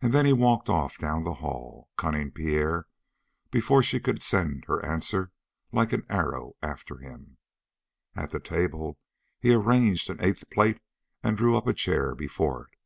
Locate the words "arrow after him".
6.08-7.36